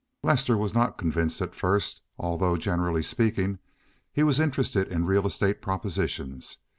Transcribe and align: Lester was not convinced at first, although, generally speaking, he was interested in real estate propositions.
Lester 0.23 0.57
was 0.57 0.73
not 0.73 0.97
convinced 0.97 1.41
at 1.43 1.53
first, 1.53 2.01
although, 2.17 2.57
generally 2.57 3.03
speaking, 3.03 3.59
he 4.11 4.23
was 4.23 4.39
interested 4.39 4.87
in 4.91 5.05
real 5.05 5.27
estate 5.27 5.61
propositions. 5.61 6.57